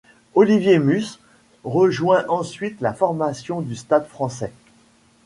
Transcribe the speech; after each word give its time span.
Olivier 0.33 0.79
Nusse 0.79 1.19
rejoint 1.63 2.25
ensuite 2.27 2.81
la 2.81 2.91
formation 2.91 3.61
du 3.61 3.75
Stade 3.75 4.07
français. 4.07 4.51